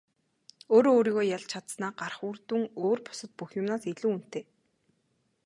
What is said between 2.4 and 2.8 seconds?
дүн